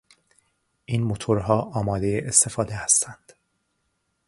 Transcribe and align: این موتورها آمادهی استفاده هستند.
این 0.85 1.03
موتورها 1.03 1.59
آمادهی 1.61 2.19
استفاده 2.19 2.75
هستند. 2.75 3.33